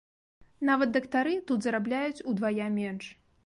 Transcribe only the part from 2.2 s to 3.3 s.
удвая менш.